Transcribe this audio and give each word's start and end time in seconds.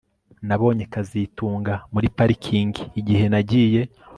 Nabonye 0.47 0.83
kazitunga 0.93 1.73
muri 1.93 2.07
parikingi 2.17 2.83
igihe 2.99 3.25
nagiye 3.31 3.81